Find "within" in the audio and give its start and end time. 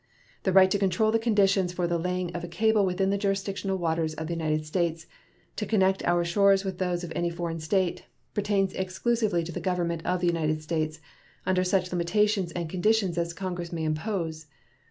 2.87-3.11